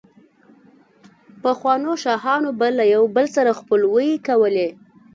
پخوانو 1.43 1.91
شاهانو 2.03 2.49
به 2.59 2.67
له 2.77 2.85
يو 2.93 3.03
بل 3.15 3.25
سره 3.35 3.51
خپلوۍ 3.59 4.09
کولې، 4.27 4.67